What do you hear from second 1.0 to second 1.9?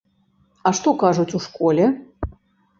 кажуць у школе?